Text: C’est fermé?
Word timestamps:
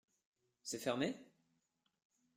C’est 0.63 0.79
fermé? 0.79 1.15